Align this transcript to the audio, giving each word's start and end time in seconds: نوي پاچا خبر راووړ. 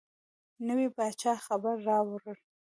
نوي 0.67 0.87
پاچا 0.95 1.33
خبر 1.45 1.75
راووړ. 1.87 2.25